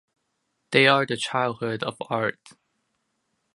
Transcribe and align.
They 0.71 0.87
are 0.87 1.05
the 1.05 1.15
childhood 1.15 1.83
of 1.83 1.95
art. 2.09 2.53